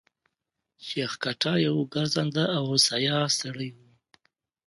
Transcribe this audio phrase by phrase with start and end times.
[0.85, 3.89] شېخ کټه يو ګرځنده او سیاح سړی وو.